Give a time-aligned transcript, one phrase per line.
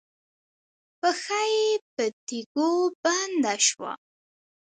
[0.99, 2.71] پښه یې په تيږو
[3.03, 3.91] بنده شوه.